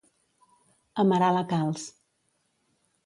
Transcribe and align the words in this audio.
Amarar 1.03 1.29
la 1.37 1.43
calç. 1.53 1.85